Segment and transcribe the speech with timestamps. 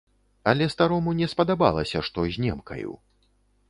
[0.51, 2.91] Але старому не спадабалася, што з немкаю.